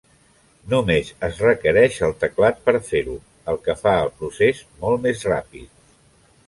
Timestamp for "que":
3.69-3.77